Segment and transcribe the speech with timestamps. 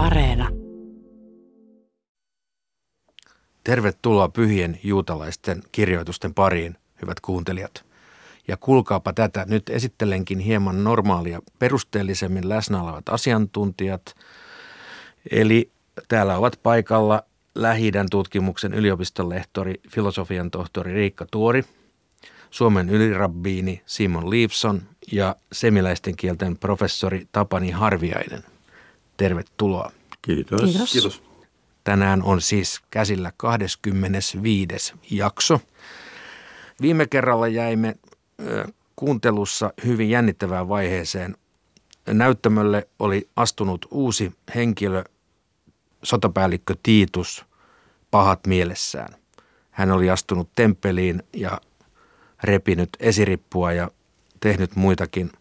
[0.00, 0.48] Areena.
[3.64, 7.84] Tervetuloa pyhien juutalaisten kirjoitusten pariin, hyvät kuuntelijat.
[8.48, 14.14] Ja kuulkaapa tätä, nyt esittelenkin hieman normaalia perusteellisemmin läsnä olevat asiantuntijat.
[15.30, 15.70] Eli
[16.08, 17.22] täällä ovat paikalla
[17.54, 21.64] Lähidän tutkimuksen yliopistonlehtori, filosofian tohtori Riikka Tuori,
[22.50, 24.82] Suomen ylirabbiini Simon Leifson
[25.12, 28.49] ja semiläisten kielten professori Tapani Harviainen.
[29.20, 29.92] Tervetuloa.
[30.22, 30.60] Kiitos.
[30.62, 30.92] Kiitos.
[30.92, 31.22] Kiitos.
[31.84, 34.94] Tänään on siis käsillä 25.
[35.10, 35.60] jakso.
[36.80, 37.96] Viime kerralla jäimme
[38.96, 41.36] kuuntelussa hyvin jännittävään vaiheeseen.
[42.06, 45.04] Näyttämölle oli astunut uusi henkilö,
[46.02, 47.44] sotapäällikkö Tiitus,
[48.10, 49.14] pahat mielessään.
[49.70, 51.60] Hän oli astunut temppeliin ja
[52.44, 53.90] repinyt esirippua ja
[54.40, 55.32] tehnyt muitakin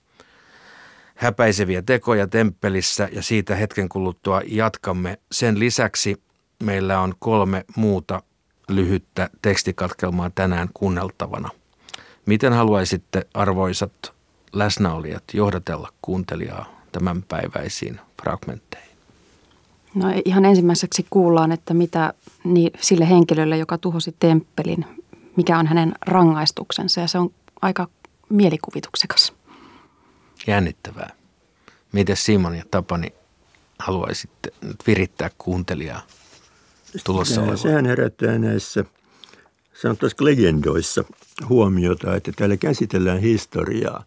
[1.19, 5.19] häpäiseviä tekoja temppelissä ja siitä hetken kuluttua jatkamme.
[5.31, 6.21] Sen lisäksi
[6.63, 8.23] meillä on kolme muuta
[8.69, 11.49] lyhyttä tekstikatkelmaa tänään kuunneltavana.
[12.25, 14.13] Miten haluaisitte arvoisat
[14.53, 18.97] läsnäolijat johdatella kuuntelijaa tämänpäiväisiin fragmentteihin?
[19.95, 24.85] No ihan ensimmäiseksi kuullaan, että mitä niin sille henkilölle, joka tuhosi temppelin,
[25.35, 27.29] mikä on hänen rangaistuksensa ja se on
[27.61, 27.87] aika
[28.29, 29.33] mielikuvituksekas.
[30.47, 31.18] Jännittävää.
[31.91, 33.13] Miten Simon ja Tapani
[33.79, 36.01] haluaisitte nyt virittää kuuntelijaa
[37.03, 37.57] tulossa olevaan?
[37.57, 38.85] Sehän herättää näissä
[39.81, 41.03] sanottaisiko legendoissa
[41.49, 44.03] huomiota, että täällä käsitellään historiaa,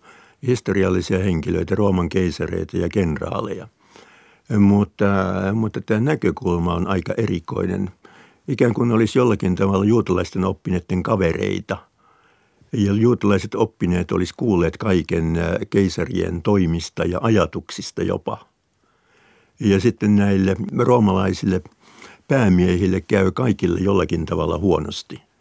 [0.47, 3.69] historiallisia henkilöitä, Rooman keisareita ja kenraaleja.
[4.58, 5.05] Mutta,
[5.55, 7.91] mutta tämä näkökulma on aika erikoinen.
[8.48, 11.77] Ikään kuin olisi jollakin tavalla juutalaisten oppineiden kavereita.
[12.73, 15.39] Ja juutalaiset oppineet olisi kuulleet kaiken
[15.70, 18.48] keisarien toimista ja ajatuksista jopa.
[19.61, 21.62] Ja sitten näille roomalaisille
[22.29, 25.23] päämiehille käy kaikille jollakin tavalla huonosti–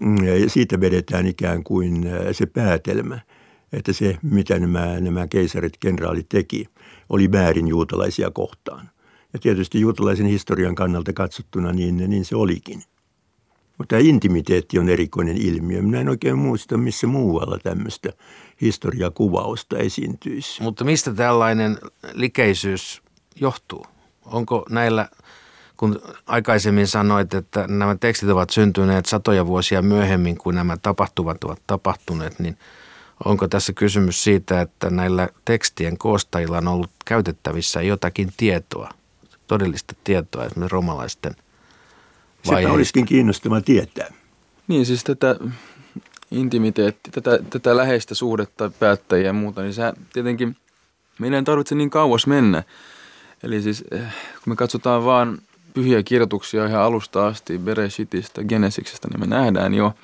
[0.00, 3.20] ja siitä vedetään ikään kuin äh, se päätelmä,
[3.72, 6.68] että se, mitä nämä, nämä keisarit, kenraalit teki,
[7.08, 8.90] oli väärin juutalaisia kohtaan.
[9.32, 12.82] Ja tietysti juutalaisen historian kannalta katsottuna niin, niin se olikin.
[13.78, 15.82] Mutta tämä intimiteetti on erikoinen ilmiö.
[15.82, 18.12] Minä en oikein muista, missä muualla tämmöistä
[18.60, 20.62] historiakuvausta esiintyisi.
[20.62, 21.78] Mutta mistä tällainen
[22.12, 23.02] likeisyys
[23.40, 23.86] johtuu?
[24.24, 25.08] Onko näillä
[25.76, 31.62] kun aikaisemmin sanoit, että nämä tekstit ovat syntyneet satoja vuosia myöhemmin kuin nämä tapahtuvat ovat
[31.66, 32.58] tapahtuneet, niin
[33.24, 38.90] onko tässä kysymys siitä, että näillä tekstien koostajilla on ollut käytettävissä jotakin tietoa,
[39.46, 41.34] todellista tietoa esimerkiksi romalaisten
[42.48, 42.68] vaiheista?
[42.68, 44.12] Sitä olisikin kiinnostava tietää.
[44.68, 45.36] Niin siis tätä
[46.30, 49.82] intimiteetti, tätä, tätä läheistä suhdetta päättäjiä ja muuta, niin se
[50.12, 50.56] tietenkin,
[51.18, 52.62] meidän ei tarvitse niin kauas mennä.
[53.42, 54.00] Eli siis eh,
[54.44, 55.38] kun me katsotaan vaan
[55.74, 59.94] pyhiä kirjoituksia ihan alusta asti, Bereshitistä, Genesiksestä, niin me nähdään jo,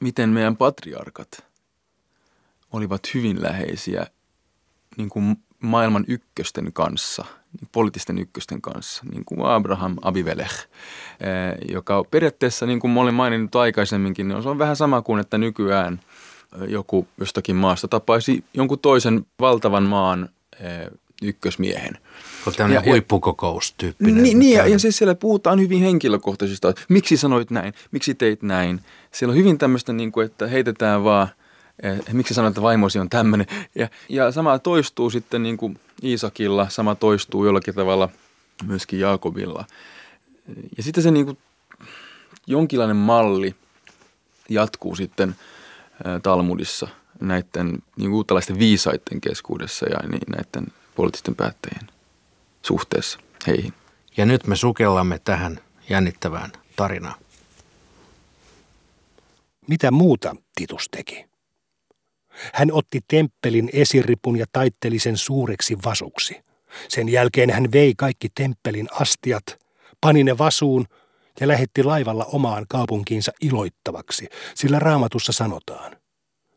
[0.00, 1.44] miten meidän patriarkat
[2.72, 4.06] olivat hyvin läheisiä
[4.96, 7.24] niin kuin maailman ykkösten kanssa,
[7.72, 10.54] poliittisten ykkösten kanssa, niin kuin Abraham Abivelech,
[11.20, 15.20] eh, joka periaatteessa, niin kuin mä olin maininnut aikaisemminkin, niin se on vähän sama kuin,
[15.20, 16.00] että nykyään
[16.68, 20.28] joku jostakin maasta tapaisi jonkun toisen valtavan maan
[20.60, 20.90] eh,
[21.22, 21.98] ykkösmiehen.
[22.46, 24.22] On tämmöinen ja, huippukokoustyyppinen.
[24.22, 28.80] Niin, niin ja, ja siis siellä puhutaan hyvin henkilökohtaisista, miksi sanoit näin, miksi teit näin.
[29.12, 31.28] Siellä on hyvin tämmöistä, niin kuin, että heitetään vaan,
[31.82, 33.46] eh, miksi sanoit, että vaimosi on tämmöinen.
[33.74, 38.08] Ja, ja sama toistuu sitten niin kuin Iisakilla, sama toistuu jollakin tavalla
[38.64, 39.64] myöskin Jaakobilla.
[40.76, 41.38] Ja sitten se niin kuin,
[42.46, 43.54] jonkinlainen malli
[44.48, 45.36] jatkuu sitten
[46.22, 46.88] Talmudissa
[47.20, 51.86] näiden niin uutalaisten viisaiden keskuudessa ja niin, näiden poliittisten päättäjien
[52.62, 53.74] suhteessa heihin.
[54.16, 57.20] Ja nyt me sukellamme tähän jännittävään tarinaan.
[59.68, 61.24] Mitä muuta Titus teki?
[62.54, 66.40] Hän otti temppelin esiripun ja taitteli sen suureksi vasuksi.
[66.88, 69.44] Sen jälkeen hän vei kaikki temppelin astiat,
[70.00, 70.86] pani ne vasuun
[71.40, 75.96] ja lähetti laivalla omaan kaupunkiinsa iloittavaksi, sillä raamatussa sanotaan.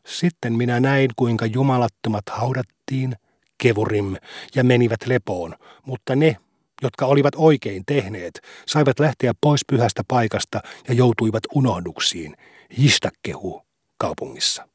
[0.06, 3.16] Sitten minä näin, kuinka jumalattomat haudattiin–
[3.60, 4.16] kevurim
[4.54, 5.54] ja menivät lepoon,
[5.86, 6.36] mutta ne,
[6.82, 12.36] jotka olivat oikein tehneet, saivat lähteä pois pyhästä paikasta ja joutuivat unohduksiin,
[12.78, 13.62] Jistakkehu
[13.98, 14.68] kaupungissa.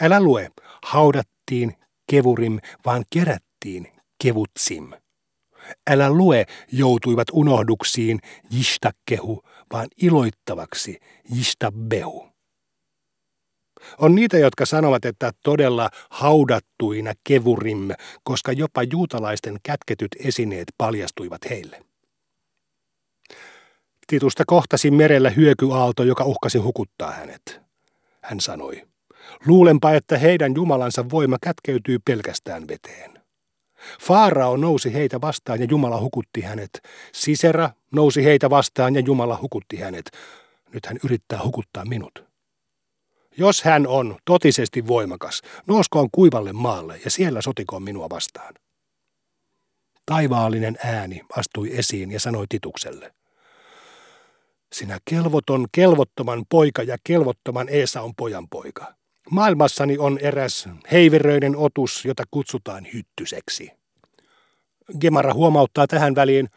[0.00, 0.50] Älä lue,
[0.84, 1.74] haudattiin
[2.10, 3.92] kevurim, vaan kerättiin
[4.22, 4.90] kevutsim.
[5.90, 8.20] Älä lue, joutuivat unohduksiin,
[8.50, 9.42] Jistakkehu,
[9.72, 11.00] vaan iloittavaksi,
[11.34, 12.30] Jistabbehu.
[13.98, 21.84] On niitä, jotka sanovat, että todella haudattuina kevurimme, koska jopa juutalaisten kätketyt esineet paljastuivat heille.
[24.06, 27.60] Titusta kohtasi merellä hyökyaalto, joka uhkasi hukuttaa hänet.
[28.22, 28.89] Hän sanoi,
[29.46, 33.20] luulenpa, että heidän jumalansa voima kätkeytyy pelkästään veteen.
[34.00, 36.70] Faarao nousi heitä vastaan ja Jumala hukutti hänet.
[37.12, 40.10] Sisera nousi heitä vastaan ja Jumala hukutti hänet.
[40.74, 42.24] Nyt hän yrittää hukuttaa minut.
[43.36, 48.54] Jos hän on totisesti voimakas, nouskoon kuivalle maalle ja siellä sotikoon minua vastaan.
[50.06, 53.14] Taivaallinen ääni astui esiin ja sanoi Titukselle.
[54.72, 58.99] Sinä kelvoton, kelvottoman poika ja kelvottoman Eesaun pojan poika.
[59.30, 63.70] Maailmassani on eräs heiveröinen otus, jota kutsutaan hyttyseksi.
[65.00, 66.48] Gemara huomauttaa tähän väliin,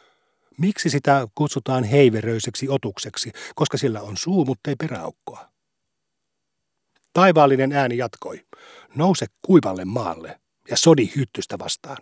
[0.57, 5.49] miksi sitä kutsutaan heiveröiseksi otukseksi, koska sillä on suu, mutta ei peräaukkoa.
[7.13, 8.45] Taivaallinen ääni jatkoi,
[8.95, 10.39] nouse kuivalle maalle
[10.69, 11.97] ja sodi hyttystä vastaan.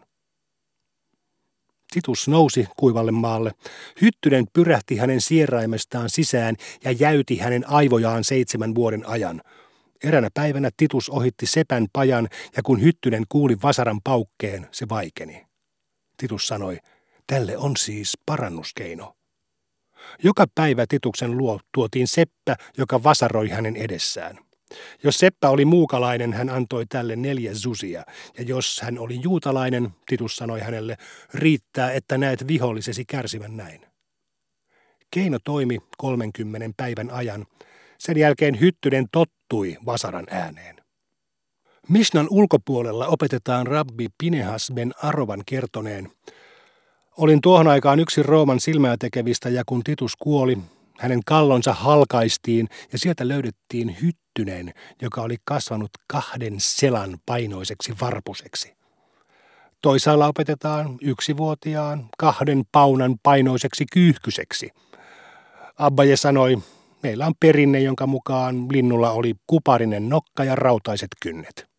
[1.94, 3.52] Titus nousi kuivalle maalle.
[4.02, 9.42] Hyttynen pyrähti hänen sieraimestaan sisään ja jäyti hänen aivojaan seitsemän vuoden ajan.
[10.04, 12.28] Eränä päivänä Titus ohitti sepän pajan
[12.58, 15.46] ja kun Hyttynen kuuli vasaran paukkeen, se vaikeni.
[16.18, 16.78] Titus sanoi,
[17.28, 19.16] tälle on siis parannuskeino.
[20.24, 24.38] Joka päivä Tituksen luo tuotiin seppä, joka vasaroi hänen edessään.
[25.04, 28.04] Jos Seppä oli muukalainen, hän antoi tälle neljä zusia,
[28.38, 30.98] ja jos hän oli juutalainen, Titus sanoi hänelle,
[31.34, 33.86] riittää, että näet vihollisesi kärsivän näin.
[35.12, 37.46] Keino toimi 30 päivän ajan.
[38.02, 40.76] Sen jälkeen Hyttynen tottui Vasaran ääneen.
[41.90, 46.12] Mishnan ulkopuolella opetetaan rabbi Pinehas ben Arovan kertoneen.
[47.18, 50.58] Olin tuohon aikaan yksi Rooman silmää tekevistä ja kun Titus kuoli,
[51.00, 58.74] hänen kallonsa halkaistiin ja sieltä löydettiin hyttynen, joka oli kasvanut kahden selan painoiseksi varpuseksi.
[59.82, 64.70] Toisaalla opetetaan yksivuotiaan kahden paunan painoiseksi kyyhkyseksi.
[65.78, 66.58] Abbaje sanoi,
[67.04, 71.72] meillä on perinne, jonka mukaan linnulla oli kuparinen nokka ja rautaiset kynnet.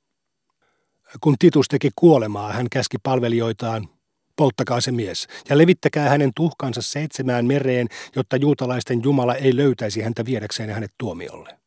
[1.20, 3.88] Kun Titus teki kuolemaa, hän käski palvelijoitaan,
[4.36, 10.24] polttakaa se mies, ja levittäkää hänen tuhkansa seitsemään mereen, jotta juutalaisten Jumala ei löytäisi häntä
[10.24, 11.58] viedäkseen hänet tuomiolle.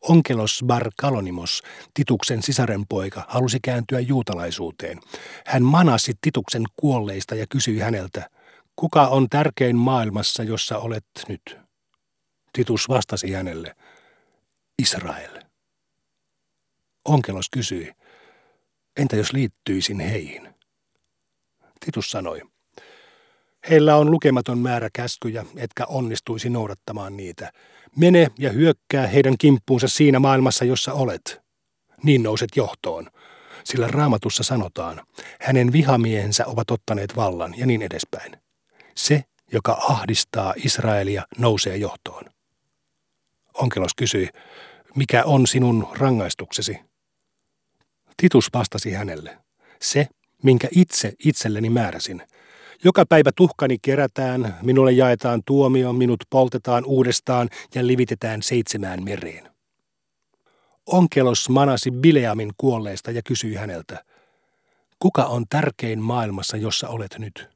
[0.00, 1.62] Onkelos Bar Kalonimos,
[1.94, 5.00] Tituksen sisarenpoika, halusi kääntyä juutalaisuuteen.
[5.46, 8.30] Hän manasi Tituksen kuolleista ja kysyi häneltä,
[8.76, 11.65] kuka on tärkein maailmassa, jossa olet nyt?
[12.56, 13.76] Titus vastasi hänelle,
[14.82, 15.42] Israel.
[17.04, 17.92] Onkelos kysyi,
[18.96, 20.54] entä jos liittyisin heihin?
[21.84, 22.42] Titus sanoi,
[23.70, 27.52] heillä on lukematon määrä käskyjä, etkä onnistuisi noudattamaan niitä.
[27.96, 31.40] Mene ja hyökkää heidän kimppuunsa siinä maailmassa, jossa olet.
[32.02, 33.10] Niin nouset johtoon.
[33.64, 35.06] Sillä raamatussa sanotaan,
[35.40, 38.36] hänen vihamiehensä ovat ottaneet vallan ja niin edespäin.
[38.94, 42.35] Se, joka ahdistaa Israelia, nousee johtoon.
[43.58, 44.28] Onkelos kysyi,
[44.94, 46.78] mikä on sinun rangaistuksesi?
[48.16, 49.38] Titus vastasi hänelle,
[49.80, 50.08] se,
[50.42, 52.22] minkä itse itselleni määräsin.
[52.84, 59.50] Joka päivä tuhkani kerätään, minulle jaetaan tuomio, minut poltetaan uudestaan ja livitetään seitsemään mereen.
[60.86, 64.04] Onkelos manasi Bileamin kuolleesta ja kysyi häneltä,
[64.98, 67.48] kuka on tärkein maailmassa, jossa olet nyt?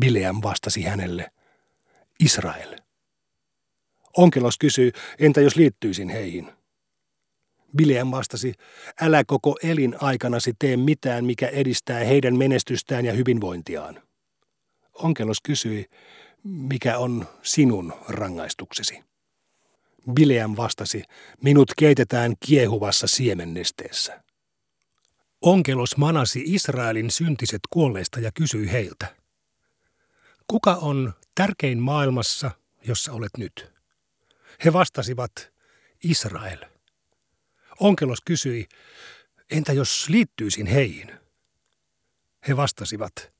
[0.00, 1.30] Bileam vastasi hänelle,
[2.20, 2.85] Israel.
[4.16, 6.52] Onkelos kysyi, entä jos liittyisin heihin?
[7.76, 8.54] Bileam vastasi,
[9.00, 14.02] älä koko elin aikanasi tee mitään, mikä edistää heidän menestystään ja hyvinvointiaan.
[14.94, 15.86] Onkelos kysyi,
[16.44, 19.04] mikä on sinun rangaistuksesi?
[20.12, 21.02] Bileam vastasi,
[21.42, 24.22] minut keitetään kiehuvassa siemennesteessä.
[25.40, 29.16] Onkelos manasi Israelin syntiset kuolleista ja kysyi heiltä,
[30.46, 32.50] kuka on tärkein maailmassa,
[32.86, 33.75] jossa olet nyt?
[34.64, 35.52] He vastasivat,
[36.04, 36.58] Israel.
[37.80, 38.68] Onkelos kysyi,
[39.50, 41.12] entä jos liittyisin heihin?
[42.48, 43.32] He vastasivat,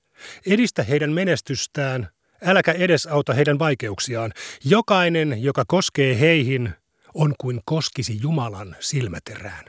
[0.46, 2.08] edistä heidän menestystään,
[2.44, 4.32] äläkä edesauta heidän vaikeuksiaan.
[4.64, 6.74] Jokainen, joka koskee heihin,
[7.14, 9.64] on kuin koskisi Jumalan silmäterään.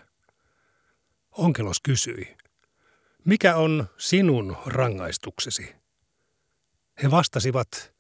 [1.32, 2.38] Onkelos kysyi,
[3.26, 5.76] mikä on sinun rangaistuksesi?
[7.04, 7.94] He vastasivat,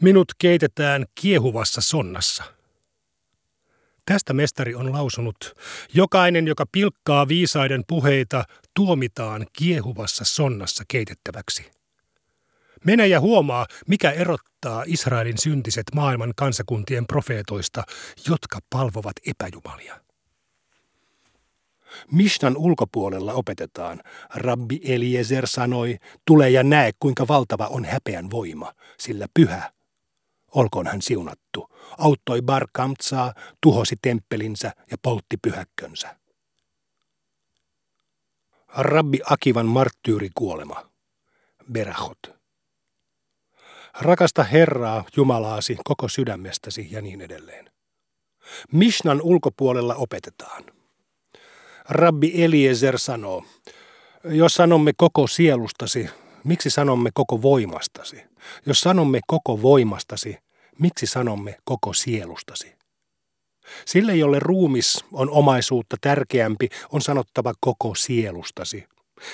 [0.00, 2.53] minut keitetään kiehuvassa sonnassa.
[4.06, 5.54] Tästä mestari on lausunut,
[5.94, 8.44] jokainen, joka pilkkaa viisaiden puheita,
[8.74, 11.70] tuomitaan kiehuvassa sonnassa keitettäväksi.
[12.84, 17.82] Mene ja huomaa, mikä erottaa Israelin syntiset maailman kansakuntien profeetoista,
[18.28, 20.00] jotka palvovat epäjumalia.
[22.12, 24.00] Mishnan ulkopuolella opetetaan.
[24.34, 25.96] Rabbi Eliezer sanoi,
[26.26, 29.72] tule ja näe kuinka valtava on häpeän voima, sillä pyhä,
[30.54, 36.16] olkoon hän siunattu, auttoi Bar Kamtsaa, tuhosi temppelinsä ja poltti pyhäkkönsä.
[38.76, 40.90] Rabbi Akivan marttyyrikuolema.
[41.72, 42.18] Berachot.
[44.00, 47.70] Rakasta Herraa, Jumalaasi, koko sydämestäsi ja niin edelleen.
[48.72, 50.64] Mishnan ulkopuolella opetetaan.
[51.88, 53.44] Rabbi Eliezer sanoo,
[54.24, 56.10] jos sanomme koko sielustasi,
[56.44, 58.22] miksi sanomme koko voimastasi?
[58.66, 60.38] Jos sanomme koko voimastasi,
[60.78, 62.74] miksi sanomme koko sielustasi?
[63.86, 68.84] Sille, jolle ruumis on omaisuutta tärkeämpi, on sanottava koko sielustasi.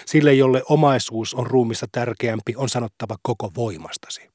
[0.06, 4.30] Sille, jolle omaisuus on ruumista tärkeämpi, on sanottava koko voimastasi.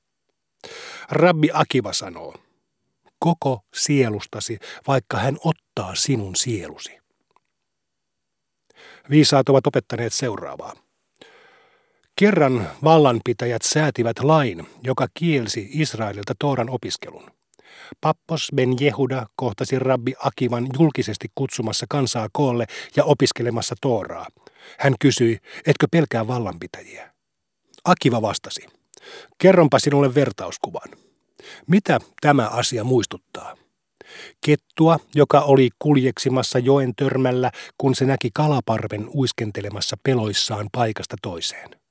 [1.09, 2.35] Rabbi Akiva sanoo,
[3.19, 6.97] koko sielustasi, vaikka hän ottaa sinun sielusi.
[9.09, 10.84] Viisaat ovat opettaneet seuraavaa.
[12.19, 17.31] Kerran vallanpitäjät säätivät lain, joka kielsi Israelilta Tooran opiskelun.
[18.01, 24.27] Pappos Ben Jehuda kohtasi rabbi Akivan julkisesti kutsumassa kansaa koolle ja opiskelemassa Tooraa.
[24.79, 27.13] Hän kysyi, etkö pelkää vallanpitäjiä?
[27.85, 28.67] Akiva vastasi,
[29.37, 30.89] kerronpa sinulle vertauskuvan.
[31.67, 33.57] Mitä tämä asia muistuttaa?
[34.45, 41.84] Kettua, joka oli kuljeksimassa joen törmällä, kun se näki kalaparven uiskentelemassa peloissaan paikasta toiseen.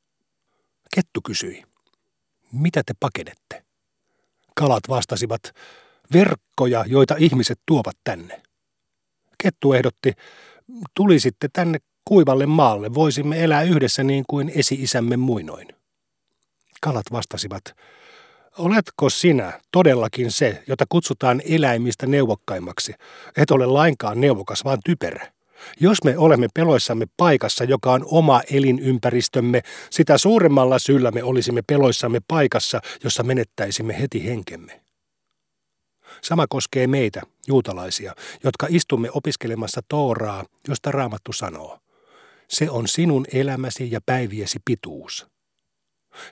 [0.94, 1.64] Kettu kysyi,
[2.52, 3.64] mitä te pakenette?
[4.54, 5.40] Kalat vastasivat,
[6.12, 8.42] verkkoja, joita ihmiset tuovat tänne.
[9.42, 10.12] Kettu ehdotti,
[10.96, 15.68] tulisitte tänne kuivalle maalle, voisimme elää yhdessä niin kuin esi-isämme muinoin.
[16.80, 17.64] Kalat vastasivat,
[18.58, 22.94] Oletko sinä todellakin se, jota kutsutaan eläimistä neuvokkaimmaksi?
[23.36, 25.33] Et ole lainkaan neuvokas, vaan typerä.
[25.80, 32.20] Jos me olemme peloissamme paikassa, joka on oma elinympäristömme, sitä suuremmalla syyllä me olisimme peloissamme
[32.28, 34.80] paikassa, jossa menettäisimme heti henkemme.
[36.22, 41.78] Sama koskee meitä, juutalaisia, jotka istumme opiskelemassa Tooraa, josta Raamattu sanoo.
[42.48, 45.26] Se on sinun elämäsi ja päiviesi pituus.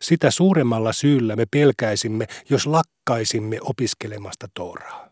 [0.01, 5.12] Sitä suuremmalla syyllä me pelkäisimme, jos lakkaisimme opiskelemasta Tooraa.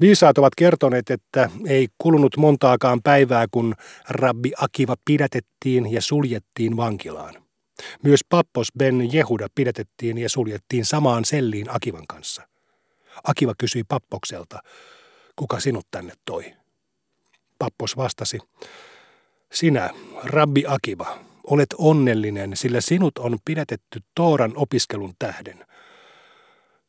[0.00, 3.74] Viisaat ovat kertoneet, että ei kulunut montaakaan päivää, kun
[4.08, 7.34] rabbi Akiva pidätettiin ja suljettiin vankilaan.
[8.02, 12.48] Myös pappos Ben Jehuda pidätettiin ja suljettiin samaan selliin Akivan kanssa.
[13.24, 14.62] Akiva kysyi pappokselta,
[15.36, 16.54] kuka sinut tänne toi?
[17.58, 18.38] Pappos vastasi,
[19.52, 19.90] sinä,
[20.24, 25.66] rabbi Akiva, Olet onnellinen, sillä sinut on pidätetty Tooran opiskelun tähden.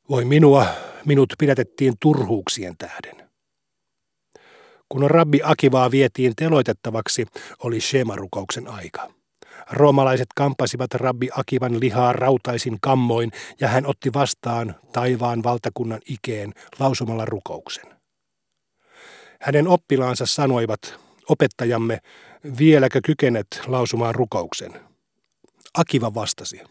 [0.09, 0.65] Voi minua,
[1.05, 3.29] minut pidätettiin turhuuksien tähden.
[4.89, 7.25] Kun rabbi Akivaa vietiin teloitettavaksi,
[7.63, 9.11] oli Shema-rukouksen aika.
[9.71, 13.31] Roomalaiset kampasivat rabbi Akivan lihaa rautaisin kammoin
[13.61, 17.85] ja hän otti vastaan taivaan valtakunnan ikeen lausumalla rukouksen.
[19.41, 21.99] Hänen oppilaansa sanoivat, opettajamme,
[22.57, 24.73] vieläkö kykenet lausumaan rukouksen?
[25.77, 26.61] Akiva vastasi.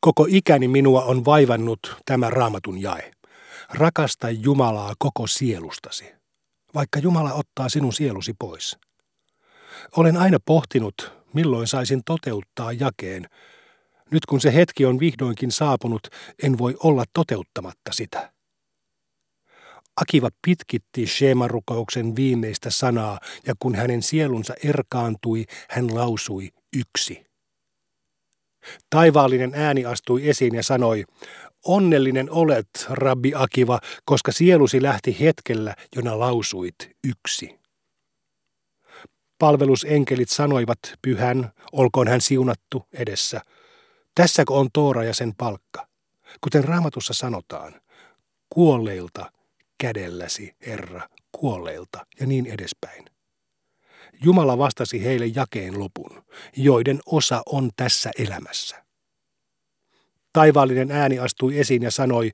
[0.00, 3.13] Koko ikäni minua on vaivannut tämä raamatun jae.
[3.74, 6.04] Rakasta Jumalaa koko sielustasi,
[6.74, 8.78] vaikka Jumala ottaa sinun sielusi pois.
[9.96, 13.28] Olen aina pohtinut, milloin saisin toteuttaa jakeen.
[14.10, 16.08] Nyt kun se hetki on vihdoinkin saapunut,
[16.42, 18.32] en voi olla toteuttamatta sitä.
[19.96, 27.26] Akiva pitkitti Shema-rukouksen viimeistä sanaa, ja kun hänen sielunsa erkaantui, hän lausui yksi.
[28.90, 31.04] Taivaallinen ääni astui esiin ja sanoi,
[31.64, 37.58] onnellinen olet, rabbi Akiva, koska sielusi lähti hetkellä, jona lausuit yksi.
[39.38, 43.40] Palvelusenkelit sanoivat pyhän, olkoon hän siunattu edessä.
[44.14, 45.86] Tässäkö on Toora ja sen palkka?
[46.40, 47.80] Kuten raamatussa sanotaan,
[48.50, 49.32] kuolleilta
[49.78, 53.13] kädelläsi, Herra, kuolleilta ja niin edespäin.
[54.22, 56.24] Jumala vastasi heille jakeen lopun,
[56.56, 58.84] joiden osa on tässä elämässä.
[60.32, 62.30] Taivaallinen ääni astui esiin ja sanoi,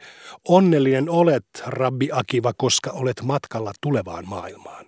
[0.49, 4.87] onnellinen olet, rabbi Akiva, koska olet matkalla tulevaan maailmaan.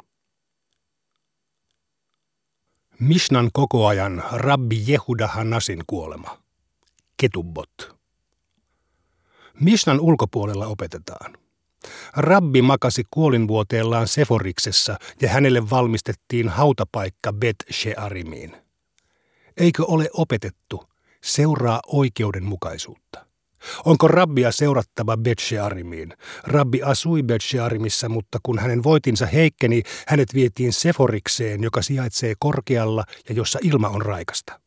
[2.98, 6.38] Mishnan kokoajan rabbi Jehuda Hanasin kuolema.
[7.16, 7.96] Ketubbot.
[9.60, 11.41] Mishnan ulkopuolella opetetaan.
[12.16, 18.56] Rabbi makasi kuolinvuoteellaan Seforiksessa ja hänelle valmistettiin hautapaikka Bet Shearimiin.
[19.56, 20.84] Eikö ole opetettu,
[21.24, 23.26] seuraa oikeudenmukaisuutta.
[23.84, 26.14] Onko rabbia seurattava Betshearimiin?
[26.44, 33.34] Rabbi asui Betshearimissa, mutta kun hänen voitinsa heikkeni, hänet vietiin Seforikseen, joka sijaitsee korkealla ja
[33.34, 34.60] jossa ilma on raikasta.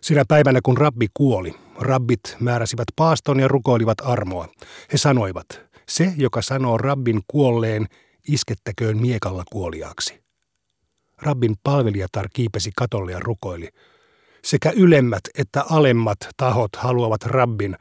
[0.00, 4.48] Sinä päivänä, kun rabbi kuoli, rabbit määräsivät paaston ja rukoilivat armoa.
[4.92, 5.46] He sanoivat,
[5.88, 7.86] se, joka sanoo rabbin kuolleen,
[8.28, 10.24] iskettäköön miekalla kuoliaaksi.
[11.22, 13.68] Rabbin palvelijatar kiipesi katolle ja rukoili.
[14.44, 17.76] Sekä ylemmät että alemmat tahot haluavat rabbin.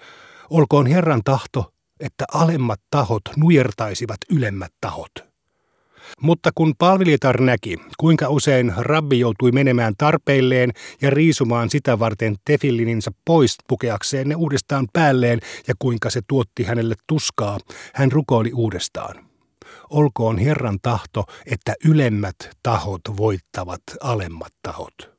[0.49, 5.32] Olkoon Herran tahto, että alemmat tahot nujertaisivat ylemmät tahot.
[6.21, 13.11] Mutta kun palvelijatar näki, kuinka usein rabbi joutui menemään tarpeilleen ja riisumaan sitä varten tefillininsa
[13.25, 17.59] pois pukeakseen ne uudestaan päälleen ja kuinka se tuotti hänelle tuskaa,
[17.93, 19.25] hän rukoili uudestaan.
[19.89, 25.13] Olkoon Herran tahto, että ylemmät tahot voittavat alemmat tahot.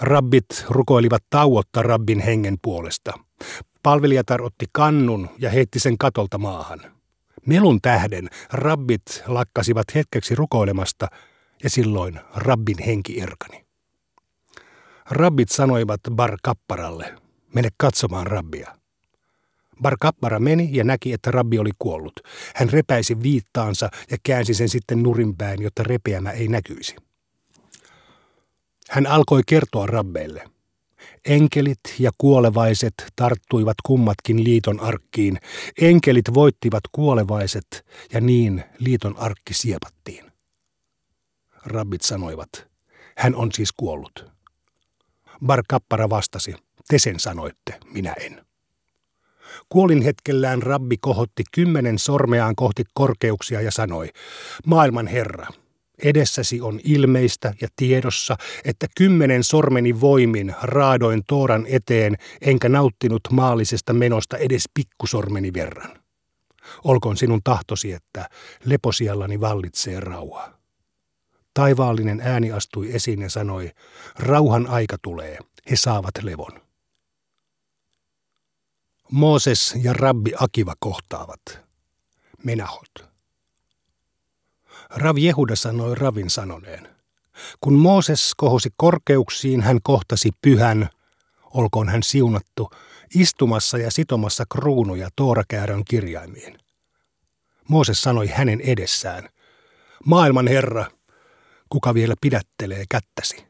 [0.00, 3.12] Rabbit rukoilivat tauotta rabbin hengen puolesta.
[3.82, 6.80] Palvelijatar otti kannun ja heitti sen katolta maahan.
[7.46, 11.08] Melun tähden rabbit lakkasivat hetkeksi rukoilemasta
[11.62, 13.64] ja silloin rabbin henki erkani.
[15.10, 17.14] Rabbit sanoivat Bar Kapparalle,
[17.54, 18.76] mene katsomaan rabbia.
[19.82, 22.20] Bar Kappara meni ja näki, että rabbi oli kuollut.
[22.54, 26.96] Hän repäisi viittaansa ja käänsi sen sitten nurinpäin, jotta repeämä ei näkyisi.
[28.90, 30.51] Hän alkoi kertoa rabbeille.
[31.28, 35.38] Enkelit ja kuolevaiset tarttuivat kummatkin liiton arkkiin.
[35.80, 40.32] Enkelit voittivat kuolevaiset ja niin liiton arkki siepattiin.
[41.64, 42.66] Rabbit sanoivat,
[43.16, 44.32] hän on siis kuollut.
[45.46, 46.54] Bar Kappara vastasi,
[46.88, 48.46] te sen sanoitte, minä en.
[49.68, 54.08] Kuolin hetkellään rabbi kohotti kymmenen sormeaan kohti korkeuksia ja sanoi,
[54.66, 55.46] maailman Herra,
[56.04, 63.92] edessäsi on ilmeistä ja tiedossa, että kymmenen sormeni voimin raadoin Tooran eteen, enkä nauttinut maallisesta
[63.92, 66.02] menosta edes pikkusormeni verran.
[66.84, 68.28] Olkoon sinun tahtosi, että
[68.64, 70.52] leposiallani vallitsee rauha.
[71.54, 73.70] Taivaallinen ääni astui esiin ja sanoi,
[74.18, 75.38] rauhan aika tulee,
[75.70, 76.60] he saavat levon.
[79.10, 81.40] Mooses ja rabbi Akiva kohtaavat.
[82.44, 83.11] Menahot.
[84.94, 86.88] Rav Jehuda sanoi Ravin sanoneen.
[87.60, 90.88] Kun Mooses kohosi korkeuksiin, hän kohtasi pyhän,
[91.54, 92.70] olkoon hän siunattu,
[93.14, 96.58] istumassa ja sitomassa kruunuja Toorakäärön kirjaimiin.
[97.68, 99.28] Mooses sanoi hänen edessään,
[100.06, 100.86] maailman Herra,
[101.68, 103.46] kuka vielä pidättelee kättäsi?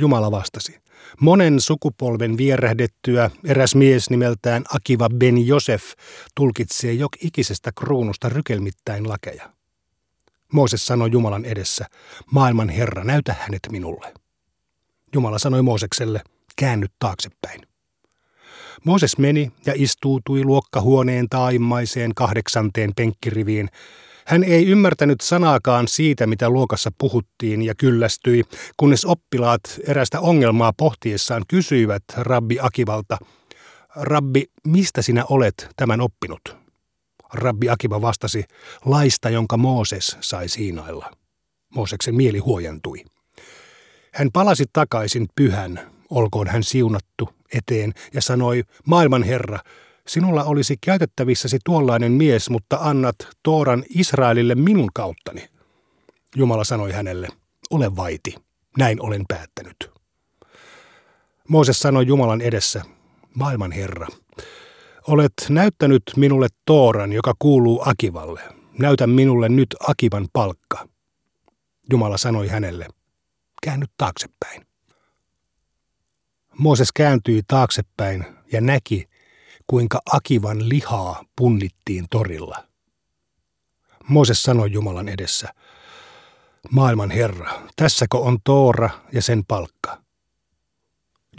[0.00, 0.84] Jumala vastasi,
[1.20, 5.82] Monen sukupolven vierähdettyä eräs mies nimeltään Akiva Ben Josef
[6.34, 9.53] tulkitsee jok ikisestä kruunusta rykelmittäin lakeja.
[10.52, 11.86] Mooses sanoi Jumalan edessä,
[12.32, 14.14] maailman Herra, näytä hänet minulle.
[15.14, 16.22] Jumala sanoi Moosekselle,
[16.56, 17.60] käännyt taaksepäin.
[18.84, 23.68] Mooses meni ja istuutui luokkahuoneen taimmaiseen kahdeksanteen penkkiriviin,
[24.26, 28.44] hän ei ymmärtänyt sanaakaan siitä, mitä luokassa puhuttiin ja kyllästyi,
[28.76, 33.18] kunnes oppilaat erästä ongelmaa pohtiessaan kysyivät rabbi Akivalta,
[33.96, 36.63] Rabbi, mistä sinä olet tämän oppinut?
[37.34, 38.44] Rabbi Akiva vastasi,
[38.84, 41.10] laista, jonka Mooses sai siinailla.
[41.74, 43.04] Mooseksen mieli huojentui.
[44.14, 49.58] Hän palasi takaisin pyhän, olkoon hän siunattu, eteen ja sanoi, maailman herra,
[50.06, 55.48] Sinulla olisi käytettävissäsi tuollainen mies, mutta annat Tooran Israelille minun kauttani.
[56.36, 57.28] Jumala sanoi hänelle,
[57.70, 58.34] ole vaiti,
[58.78, 59.90] näin olen päättänyt.
[61.48, 62.82] Mooses sanoi Jumalan edessä,
[63.34, 64.06] maailman Herra,
[65.06, 68.40] olet näyttänyt minulle Tooran, joka kuuluu Akivalle.
[68.78, 70.88] Näytä minulle nyt Akivan palkka.
[71.90, 72.88] Jumala sanoi hänelle,
[73.62, 74.66] käännyt taaksepäin.
[76.58, 79.08] Mooses kääntyi taaksepäin ja näki,
[79.66, 82.68] kuinka Akivan lihaa punnittiin torilla.
[84.08, 85.54] Mooses sanoi Jumalan edessä,
[86.70, 90.02] maailman Herra, tässäkö on Toora ja sen palkka?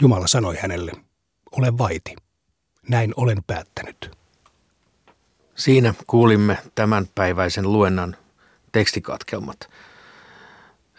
[0.02, 0.92] Jumala sanoi hänelle,
[1.52, 2.16] ole vaiti,
[2.88, 4.16] näin olen päättänyt.
[5.54, 8.16] Siinä kuulimme tämänpäiväisen luennan
[8.72, 9.70] tekstikatkelmat.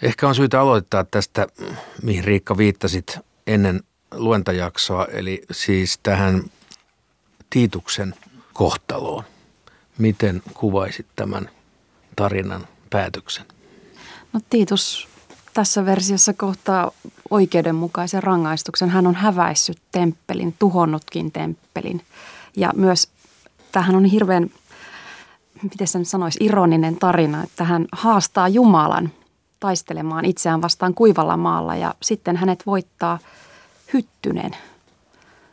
[0.01, 1.47] Ehkä on syytä aloittaa tästä,
[2.03, 6.43] mihin Riikka viittasit ennen luentajaksoa, eli siis tähän
[7.49, 8.15] Tiituksen
[8.53, 9.23] kohtaloon.
[9.97, 11.49] Miten kuvaisit tämän
[12.15, 13.45] tarinan päätöksen?
[14.33, 15.06] No Tiitus
[15.57, 16.91] tässä versiossa kohtaa
[17.29, 18.89] oikeudenmukaisen rangaistuksen.
[18.89, 22.01] Hän on häväissyt temppelin, tuhonnutkin temppelin.
[22.57, 23.09] Ja myös
[23.71, 24.49] tähän on hirveän,
[25.63, 29.11] miten sen sanoisi, ironinen tarina, että hän haastaa Jumalan
[29.59, 33.19] taistelemaan itseään vastaan kuivalla maalla ja sitten hänet voittaa
[33.93, 34.51] hyttynen.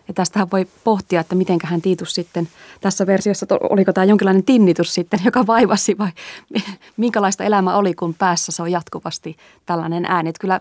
[0.08, 2.48] Ja tästähän voi pohtia, että miten hän Tiitus sitten
[2.80, 6.10] tässä versiossa, oliko tämä jonkinlainen tinnitus sitten, joka vaivasi vai
[6.96, 9.36] minkälaista elämä oli, kun päässä se on jatkuvasti
[9.66, 10.28] tällainen ääni.
[10.28, 10.60] Että kyllä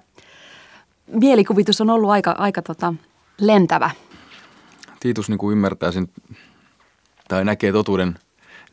[1.08, 2.93] mielikuvitus on ollut aika, aika tota,
[3.38, 3.91] lentävä.
[4.99, 6.08] Tiitus niin kuin ymmärtää sen,
[7.27, 8.15] tai näkee totuuden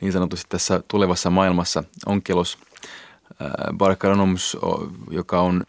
[0.01, 1.85] niin sanotusti tässä tulevassa maailmassa.
[2.07, 2.59] Onkelos
[3.77, 4.57] Barkaranomus,
[5.11, 5.63] joka on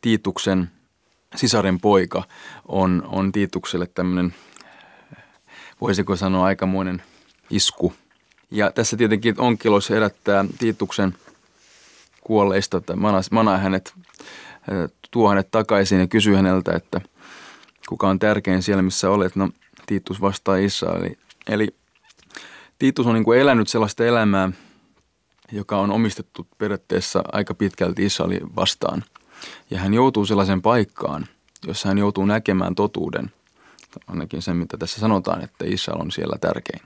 [0.00, 0.70] Tiituksen
[1.34, 2.22] sisaren poika,
[2.68, 4.34] on, on Tiitukselle tämmöinen,
[5.80, 7.02] voisiko sanoa aikamoinen
[7.50, 7.92] isku.
[8.50, 11.14] Ja tässä tietenkin Onkelos herättää Tiituksen
[12.20, 12.94] kuolleista, että
[13.30, 13.94] manaa hänet,
[15.10, 17.00] tuo hänet takaisin ja kysyy häneltä, että
[17.88, 19.36] kuka on tärkein siellä, missä olet.
[19.36, 19.48] No,
[19.86, 21.18] Tiitus vastaa Israeli.
[21.48, 21.74] Eli
[22.78, 24.50] Tiitus on niin kuin elänyt sellaista elämää,
[25.52, 29.04] joka on omistettu periaatteessa aika pitkälti Israelin vastaan.
[29.70, 31.26] Ja hän joutuu sellaisen paikkaan,
[31.66, 33.32] jossa hän joutuu näkemään totuuden,
[34.06, 36.82] ainakin sen mitä tässä sanotaan, että Israel on siellä tärkein.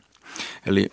[0.67, 0.89] Eli,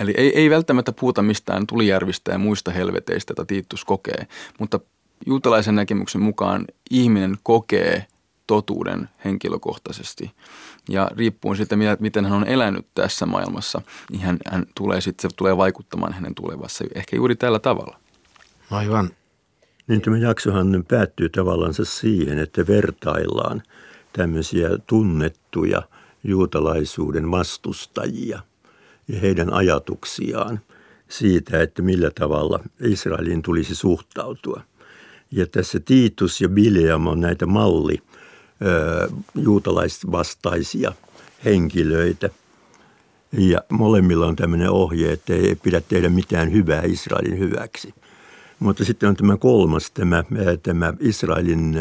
[0.00, 4.26] eli ei, ei välttämättä puhuta mistään tulijärvistä ja muista helveteistä, joita Tiitus kokee,
[4.58, 4.80] mutta
[5.26, 8.06] juutalaisen näkemyksen mukaan ihminen kokee
[8.46, 10.30] totuuden henkilökohtaisesti.
[10.88, 15.36] Ja riippuen siitä, miten hän on elänyt tässä maailmassa, niin hän, hän tulee sitten, se
[15.36, 17.98] tulee vaikuttamaan hänen tulevassa ehkä juuri tällä tavalla.
[18.70, 19.10] Aivan.
[19.92, 23.62] Niin tämä jaksohan päättyy tavallaan siihen, että vertaillaan
[24.12, 25.82] tämmöisiä tunnettuja
[26.24, 28.40] juutalaisuuden vastustajia
[29.08, 30.60] ja heidän ajatuksiaan
[31.08, 34.62] siitä, että millä tavalla Israelin tulisi suhtautua.
[35.30, 38.02] Ja tässä Tiitus ja Bileam on näitä malli
[39.34, 40.92] juutalaisvastaisia
[41.44, 42.30] henkilöitä.
[43.32, 47.94] Ja molemmilla on tämmöinen ohje, että ei pidä tehdä mitään hyvää Israelin hyväksi.
[48.62, 50.24] Mutta sitten on tämä kolmas, tämä,
[50.62, 51.74] tämä Israelin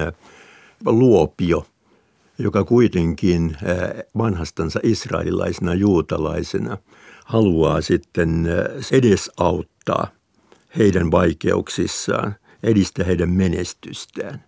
[0.86, 1.68] luopio,
[2.38, 3.58] joka kuitenkin
[4.18, 6.78] vanhastansa israelilaisena juutalaisena
[7.26, 8.48] haluaa sitten
[8.92, 10.08] edesauttaa
[10.78, 14.44] heidän vaikeuksissaan, edistää heidän menestystään.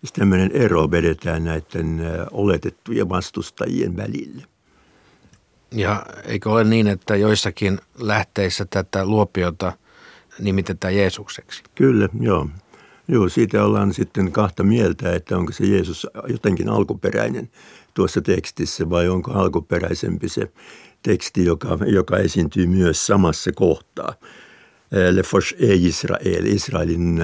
[0.00, 4.42] Siis tämmöinen ero vedetään näiden oletettujen vastustajien välille.
[5.72, 9.72] Ja eikö ole niin, että joissakin lähteissä tätä luopiota
[10.38, 11.62] nimitetään Jeesukseksi?
[11.74, 12.48] Kyllä, joo.
[13.08, 17.50] Joo, siitä ollaan sitten kahta mieltä, että onko se Jeesus jotenkin alkuperäinen
[17.94, 20.52] tuossa tekstissä vai onko alkuperäisempi se
[21.02, 24.14] teksti, joka, joka esiintyy myös samassa kohtaa.
[25.10, 27.22] Le Fosh e Israel, Israelin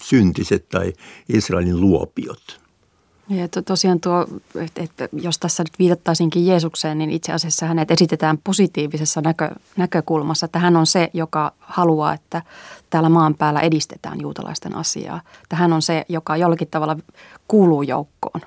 [0.00, 0.92] syntiset tai
[1.28, 2.63] Israelin luopiot.
[3.28, 7.90] Ja to, tosiaan tuo, että, että jos tässä nyt viitattaisinkin Jeesukseen, niin itse asiassa hänet
[7.90, 12.42] esitetään positiivisessa näkö, näkökulmassa, että hän on se, joka haluaa, että
[12.90, 15.20] täällä maan päällä edistetään juutalaisten asiaa.
[15.42, 16.96] Että hän on se, joka jollakin tavalla
[17.48, 18.40] kuuluu joukkoon.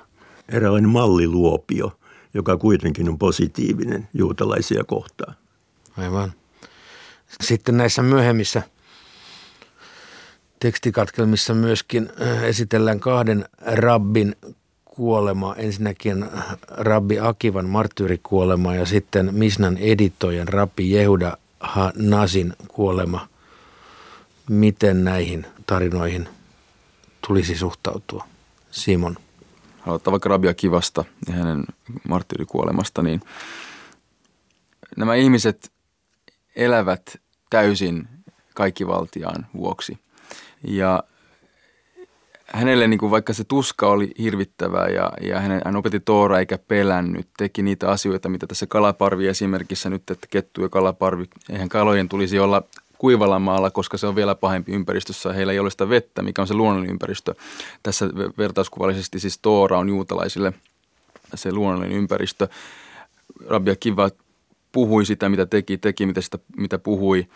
[0.48, 1.92] Eräänlainen malliluopio,
[2.34, 5.34] joka kuitenkin on positiivinen juutalaisia kohtaan.
[5.96, 6.32] Aivan.
[7.40, 8.62] Sitten näissä myöhemmissä–
[10.60, 14.36] tekstikatkelmissa myöskin äh, esitellään kahden rabbin
[14.98, 15.54] kuolema.
[15.54, 16.26] Ensinnäkin
[16.68, 21.36] rabbi Akivan marttyyrikuolema ja sitten Misnan editojen rabbi Jehuda
[21.94, 23.28] Nasin kuolema.
[24.48, 26.28] Miten näihin tarinoihin
[27.26, 28.24] tulisi suhtautua?
[28.70, 29.16] Simon.
[29.86, 31.64] Aloittaa vaikka rabbi Akivasta ja hänen
[32.08, 33.20] marttyyrikuolemasta, niin
[34.96, 35.70] nämä ihmiset
[36.56, 38.08] elävät täysin
[38.54, 39.98] kaikkivaltiaan vuoksi–
[40.64, 41.02] ja
[42.52, 46.58] hänelle niin kuin vaikka se tuska oli hirvittävää ja, ja hän, hän opetti Toora eikä
[46.58, 52.08] pelännyt, teki niitä asioita, mitä tässä kalaparvi esimerkissä nyt, että kettu ja kalaparvi, eihän kalojen
[52.08, 52.62] tulisi olla
[52.98, 55.32] kuivalla maalla, koska se on vielä pahempi ympäristössä.
[55.32, 57.34] Heillä ei ole sitä vettä, mikä on se luonnollinen ympäristö.
[57.82, 58.08] Tässä
[58.38, 60.52] vertauskuvallisesti siis Toora on juutalaisille
[61.34, 62.48] se luonnollinen ympäristö.
[63.46, 64.10] Rabbi Kiva
[64.72, 67.28] puhui sitä, mitä teki, teki mitä, sitä, mitä puhui.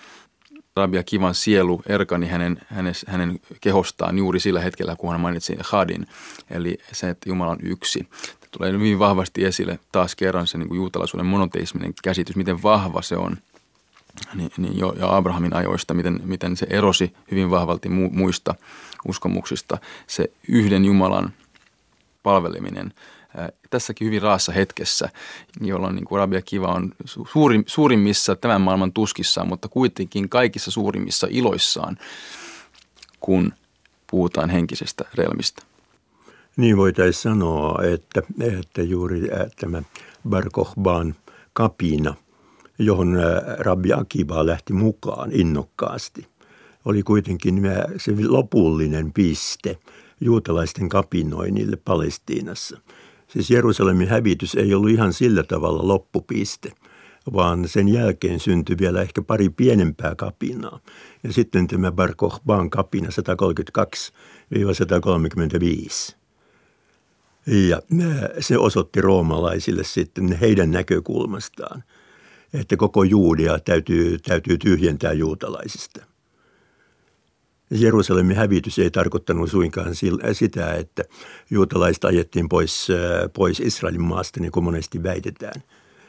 [0.76, 6.06] Rabia Kivan sielu erkani hänen, hänen, hänen kehostaan juuri sillä hetkellä, kun hän mainitsi Hadin,
[6.50, 8.08] eli se, että Jumala on yksi.
[8.20, 13.02] Tämä tulee hyvin vahvasti esille taas kerran se niin kuin juutalaisuuden monoteisminen käsitys, miten vahva
[13.02, 13.36] se on
[14.34, 18.54] niin, niin jo, jo Abrahamin ajoista, miten, miten se erosi hyvin vahvalti mu, muista
[19.08, 19.78] uskomuksista.
[20.06, 21.32] Se yhden Jumalan
[22.22, 22.92] palveleminen–
[23.70, 25.08] tässäkin hyvin raassa hetkessä,
[25.60, 31.26] jolloin niin kuin Rabia Kiva on suuri, suurimmissa tämän maailman tuskissaan, mutta kuitenkin kaikissa suurimmissa
[31.30, 31.98] iloissaan,
[33.20, 33.52] kun
[34.10, 35.62] puhutaan henkisestä relmistä.
[36.56, 38.22] Niin voitaisiin sanoa, että,
[38.58, 39.20] että juuri
[39.60, 39.82] tämä
[40.28, 41.14] Bar Kokhban
[41.52, 42.14] kapina,
[42.78, 43.16] johon
[43.58, 46.26] Rabbi Akiva lähti mukaan innokkaasti,
[46.84, 47.62] oli kuitenkin
[47.96, 49.78] se lopullinen piste
[50.20, 52.80] juutalaisten kapinoinnille Palestiinassa.
[53.32, 56.72] Siis Jerusalemin hävitys ei ollut ihan sillä tavalla loppupiste,
[57.32, 60.80] vaan sen jälkeen syntyi vielä ehkä pari pienempää kapinaa.
[61.22, 63.12] Ja sitten tämä Bar Kokhban kapina 132-135.
[67.46, 67.82] Ja
[68.40, 71.84] se osoitti roomalaisille sitten heidän näkökulmastaan,
[72.54, 76.11] että koko Juudia täytyy, täytyy tyhjentää juutalaisista.
[77.74, 79.94] Jerusalemin hävitys ei tarkoittanut suinkaan
[80.32, 81.04] sitä, että
[81.50, 82.88] juutalaiset ajettiin pois,
[83.34, 85.62] pois Israelin maasta, niin kuin monesti väitetään.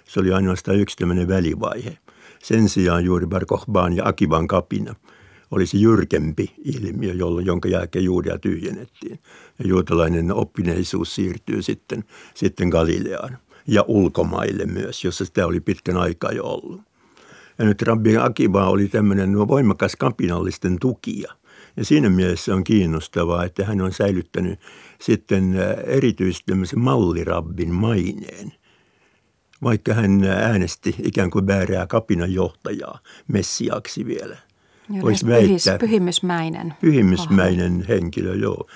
[0.07, 1.97] Se oli ainoastaan yksi tämmöinen välivaihe.
[2.43, 4.95] Sen sijaan juuri Bar Kokhban ja Akivan kapina–
[5.53, 9.19] olisi jyrkempi ilmiö, jolloin, jonka jälkeen Juudia tyhjennettiin.
[9.59, 16.31] Ja juutalainen oppineisuus siirtyy sitten, sitten Galileaan ja ulkomaille myös, jossa sitä oli pitkän aikaa
[16.31, 16.81] jo ollut.
[17.57, 21.33] Ja nyt Rabbi Akiva oli tämmöinen voimakas kapinallisten tukija.
[21.77, 24.59] Ja siinä mielessä on kiinnostavaa, että hän on säilyttänyt
[25.01, 28.53] sitten äh, erityisesti tämmöisen mallirabbin maineen.
[29.63, 34.37] Vaikka hän äänesti ikään kuin väärää kapinan johtajaa messiaksi vielä–
[35.01, 35.77] voisi väittää.
[35.77, 36.73] Pyhimysmäinen.
[36.81, 37.83] Pyhimysmäinen Aha.
[37.87, 38.67] henkilö, joo.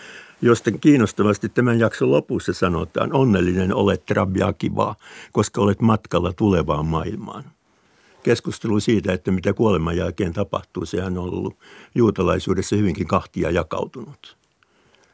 [0.42, 4.96] Josta kiinnostavasti tämän jakson lopussa sanotaan, onnellinen olet Rabbi Akiva,
[5.32, 7.44] koska olet matkalla tulevaan maailmaan.
[8.28, 11.58] Keskustelu siitä, että mitä kuoleman jälkeen tapahtuu, sehän on ollut
[11.96, 14.38] juutalaisuudessa hyvinkin kahtia jakautunut.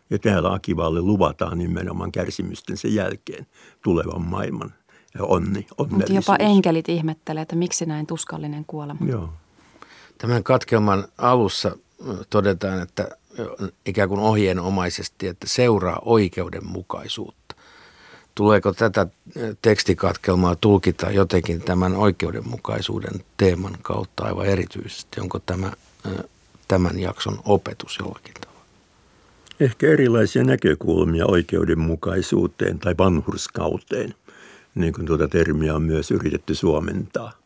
[0.10, 3.46] Ja täällä Akivalle luvataan nimenomaan kärsimysten sen jälkeen
[3.84, 4.74] tulevan maailman
[5.14, 9.06] ja onni, Mutta jopa enkelit ihmettelee, että miksi näin tuskallinen kuolema.
[9.06, 9.30] Joo.
[10.18, 11.78] Tämän katkelman alussa
[12.30, 13.18] todetaan, että
[13.86, 17.43] ikään kuin ohjeenomaisesti, että seuraa oikeudenmukaisuutta.
[18.36, 19.08] Tuleeko tätä
[19.62, 25.22] tekstikatkelmaa tulkita jotenkin tämän oikeudenmukaisuuden teeman kautta aivan erityisesti?
[25.22, 25.72] Onko tämä
[26.68, 28.66] tämän jakson opetus jollakin tavalla?
[29.60, 34.16] Ehkä erilaisia näkökulmia oikeudenmukaisuuteen tai vanhurskauteen,
[34.76, 37.44] niin kuin tuota termiä on myös yritetty suomentaa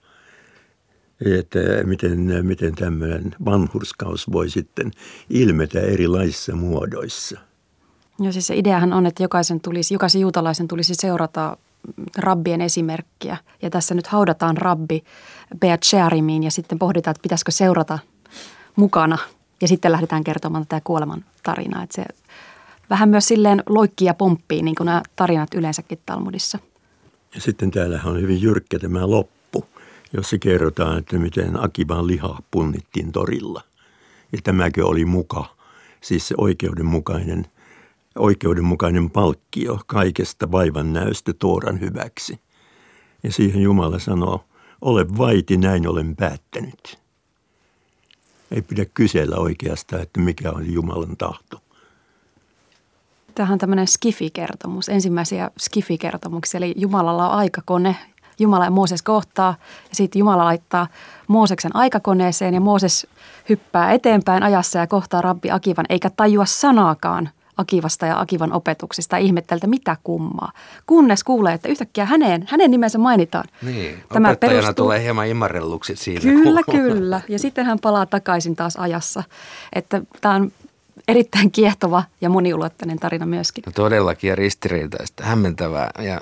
[1.25, 4.91] että miten, miten tämmöinen vanhurskaus voi sitten
[5.29, 7.39] ilmetä erilaisissa muodoissa.
[8.19, 11.57] Ja siis se ideahan on, että jokaisen, tulisi, jokaisen juutalaisen tulisi seurata
[12.17, 13.37] rabbien esimerkkiä.
[13.61, 15.03] Ja tässä nyt haudataan rabbi
[15.59, 17.99] Beat Shearimiin ja sitten pohditaan, että pitäisikö seurata
[18.75, 19.17] mukana.
[19.61, 21.83] Ja sitten lähdetään kertomaan tätä kuoleman tarinaa.
[21.83, 22.05] Että se
[22.89, 26.59] vähän myös silleen loikkii ja pomppii, niin kuin nämä tarinat yleensäkin Talmudissa.
[27.35, 29.37] Ja sitten täällähän on hyvin jyrkkä tämä loppu
[30.13, 33.61] jossa kerrotaan, että miten Akiban lihaa punnittiin torilla.
[34.31, 35.45] Ja tämäkö oli muka,
[36.01, 37.45] siis se oikeudenmukainen,
[38.17, 42.39] oikeudenmukainen palkkio kaikesta vaivan näystä Tooran hyväksi.
[43.23, 44.43] Ja siihen Jumala sanoo,
[44.81, 46.99] ole vaiti, näin olen päättänyt.
[48.51, 51.61] Ei pidä kysellä oikeastaan, että mikä on Jumalan tahto.
[53.35, 56.57] Tämähän on tämmöinen skifikertomus, ensimmäisiä skifikertomuksia.
[56.57, 57.95] Eli Jumalalla on aikakone,
[58.39, 59.55] Jumala ja Mooses kohtaa
[59.89, 60.87] ja sitten Jumala laittaa
[61.27, 63.07] Mooseksen aikakoneeseen ja Mooses
[63.49, 69.67] hyppää eteenpäin ajassa ja kohtaa rabbi Akivan eikä tajua sanaakaan Akivasta ja Akivan opetuksista ihmetteltä
[69.67, 70.51] mitä kummaa.
[70.87, 73.45] Kunnes kuulee, että yhtäkkiä häneen, hänen nimensä mainitaan.
[73.61, 74.85] Niin, Tämä opettajana perustuu...
[74.85, 76.21] tulee hieman imarrelluksi siinä.
[76.21, 77.21] Kyllä, kyllä.
[77.27, 79.23] Ja sitten hän palaa takaisin taas ajassa.
[79.73, 80.51] Että tämä on
[81.07, 83.63] erittäin kiehtova ja moniulotteinen tarina myöskin.
[83.65, 86.21] No todellakin ja ristiriitaista, hämmentävää ja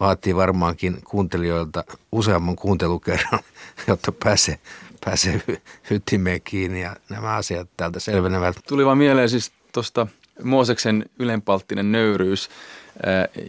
[0.00, 3.40] vaatii varmaankin kuuntelijoilta useamman kuuntelukerran,
[3.88, 4.58] jotta pääsee,
[5.04, 5.42] pääsee
[5.90, 8.56] hyttimeen kiinni ja nämä asiat täältä selvenevät.
[8.68, 10.06] Tuli vaan mieleen siis tuosta
[10.42, 12.48] Mooseksen ylenpalttinen nöyryys,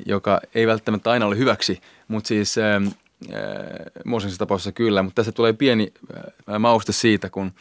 [0.06, 2.56] joka ei välttämättä aina ole hyväksi, mutta siis
[4.06, 5.93] Mooseksen tapauksessa kyllä, mutta tässä tulee pieni
[6.60, 7.52] mauste siitä, kun,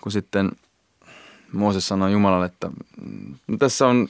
[0.00, 0.50] kun sitten
[1.52, 2.70] Mooses sanoi Jumalalle, että
[3.46, 4.08] no tässä on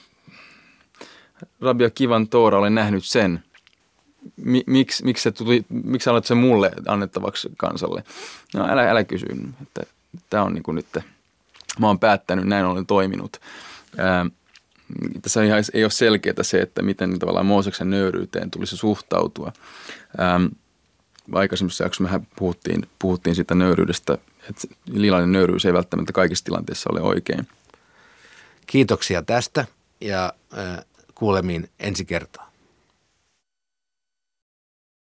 [1.60, 3.42] Rabia Kivan Toora, olen nähnyt sen
[4.36, 8.04] mi, miksi, miksi, se tuli, miksi annat sen mulle annettavaksi kansalle?
[8.54, 9.26] No älä, älä kysy,
[9.62, 9.82] että
[10.30, 10.86] tämä on niin kuin nyt,
[11.78, 13.40] mä oon päättänyt, näin olen toiminut.
[13.98, 14.26] Ää,
[15.22, 19.52] tässä ihan, ei ole selkeää se, että miten tavallaan Mooseksen nöyryyteen tulisi suhtautua.
[20.18, 20.40] Ää,
[21.32, 24.18] aikaisemmissa jaksoissa mehän puhuttiin, puhuttiin siitä nöyryydestä,
[24.50, 27.48] että lilainen nöyryys ei välttämättä kaikissa tilanteissa ole oikein.
[28.66, 29.64] Kiitoksia tästä
[30.00, 32.45] ja äh, kuulemiin ensi kertaa.